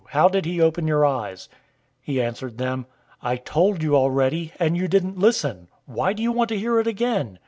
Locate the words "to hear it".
6.49-6.87